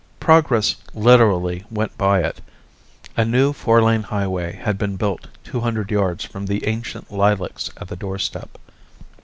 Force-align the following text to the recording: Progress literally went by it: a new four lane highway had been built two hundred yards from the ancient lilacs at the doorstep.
Progress 0.19 0.77
literally 0.95 1.63
went 1.69 1.95
by 1.95 2.21
it: 2.23 2.41
a 3.15 3.23
new 3.23 3.53
four 3.53 3.83
lane 3.83 4.01
highway 4.01 4.53
had 4.55 4.75
been 4.75 4.95
built 4.95 5.27
two 5.43 5.59
hundred 5.59 5.91
yards 5.91 6.25
from 6.25 6.47
the 6.47 6.65
ancient 6.65 7.11
lilacs 7.13 7.69
at 7.77 7.87
the 7.87 7.95
doorstep. 7.95 8.57